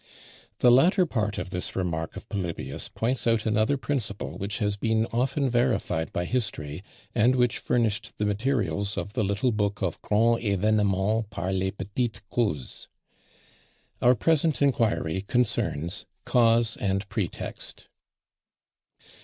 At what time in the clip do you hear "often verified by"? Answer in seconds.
5.13-6.25